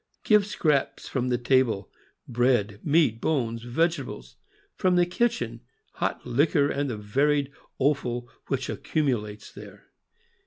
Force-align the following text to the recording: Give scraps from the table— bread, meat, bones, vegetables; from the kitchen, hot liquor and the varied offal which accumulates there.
Give 0.23 0.47
scraps 0.47 1.07
from 1.07 1.29
the 1.29 1.37
table— 1.37 1.91
bread, 2.37 2.79
meat, 2.83 3.21
bones, 3.21 3.61
vegetables; 3.61 4.35
from 4.75 4.95
the 4.95 5.05
kitchen, 5.05 5.61
hot 5.93 6.25
liquor 6.25 6.69
and 6.71 6.89
the 6.89 6.97
varied 6.97 7.51
offal 7.77 8.27
which 8.47 8.67
accumulates 8.67 9.51
there. 9.51 9.85